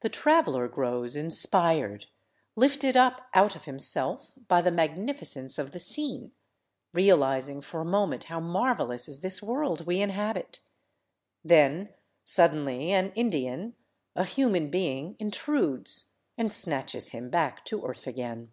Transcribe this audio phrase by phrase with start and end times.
[0.00, 2.06] The traveler grows" inspired,''
[2.56, 6.32] lifted up out of himself by the mag nificence of the scene,
[6.92, 10.58] realizing for a moment how marvelous is this world we inhabit;
[11.44, 11.94] then
[12.24, 13.76] suddenly an Indian,
[14.16, 18.50] a human being, intrudes, and snatches him back to earth again.